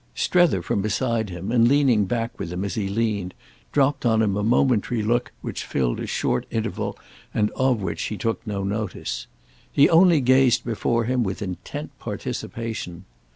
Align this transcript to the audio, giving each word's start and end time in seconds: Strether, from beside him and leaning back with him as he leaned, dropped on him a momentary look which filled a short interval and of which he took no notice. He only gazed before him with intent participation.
Strether, 0.15 0.63
from 0.63 0.81
beside 0.81 1.29
him 1.29 1.51
and 1.51 1.67
leaning 1.67 2.05
back 2.05 2.39
with 2.39 2.51
him 2.51 2.65
as 2.65 2.73
he 2.73 2.89
leaned, 2.89 3.35
dropped 3.71 4.03
on 4.03 4.23
him 4.23 4.35
a 4.35 4.41
momentary 4.41 5.03
look 5.03 5.31
which 5.43 5.63
filled 5.63 5.99
a 5.99 6.07
short 6.07 6.47
interval 6.49 6.97
and 7.35 7.51
of 7.51 7.83
which 7.83 8.01
he 8.05 8.17
took 8.17 8.41
no 8.47 8.63
notice. 8.63 9.27
He 9.71 9.87
only 9.87 10.19
gazed 10.19 10.65
before 10.65 11.03
him 11.03 11.21
with 11.23 11.43
intent 11.43 11.91
participation. 11.99 13.05